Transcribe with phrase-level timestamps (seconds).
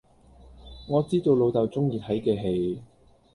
[0.87, 2.81] 我知道老豆鍾意睇既戲